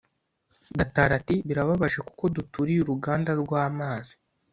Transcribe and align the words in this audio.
Gatari 0.79 1.13
ati 1.19 1.35
Birababaje 1.47 1.99
kuko 2.07 2.23
duturiye 2.35 2.79
uruganda 2.81 3.31
rwamazi 3.41 4.13